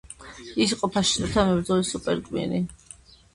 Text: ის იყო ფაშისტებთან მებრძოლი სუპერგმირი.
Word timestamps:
ის 0.63 0.71
იყო 0.75 0.89
ფაშისტებთან 0.95 1.51
მებრძოლი 1.51 1.85
სუპერგმირი. 1.91 2.63